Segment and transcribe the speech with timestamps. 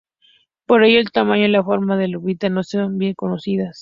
[0.65, 3.69] Por ello, el tamaño y la forma de la órbita no son bien conocidas.